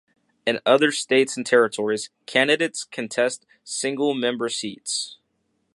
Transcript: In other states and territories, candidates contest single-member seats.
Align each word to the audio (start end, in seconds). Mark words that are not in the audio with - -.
In 0.47 0.59
other 0.65 0.91
states 0.91 1.37
and 1.37 1.45
territories, 1.45 2.09
candidates 2.25 2.83
contest 2.85 3.45
single-member 3.63 4.49
seats. 4.49 5.19